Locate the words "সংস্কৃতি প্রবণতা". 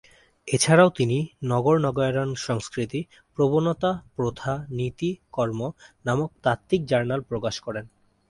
2.39-3.91